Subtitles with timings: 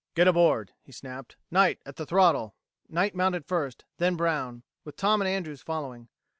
[0.15, 1.35] "Get aboard!" he snapped.
[1.51, 2.55] "Knight at the throttle."
[2.89, 6.07] Knight mounted first; then Brown, with Tom and Andrews following.